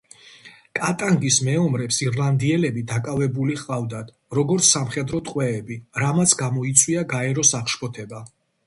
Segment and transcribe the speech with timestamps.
[0.77, 8.27] კატანგის მეომრებს ირლანდიელები დაკავებული ჰყავდათ, როგორც სამხედრო ტყვეები, რამაც გამოიწვია გაეროს აღშფოთება.